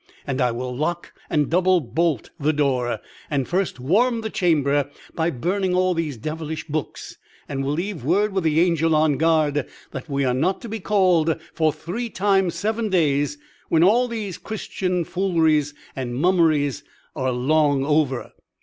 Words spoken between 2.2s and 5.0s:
the door, and first warm the chamber